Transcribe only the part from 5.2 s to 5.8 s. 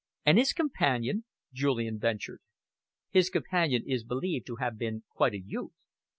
a youth.